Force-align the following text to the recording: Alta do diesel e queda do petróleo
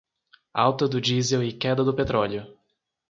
Alta 0.55 0.87
do 0.89 0.99
diesel 0.99 1.43
e 1.43 1.53
queda 1.53 1.83
do 1.83 1.93
petróleo 1.93 2.57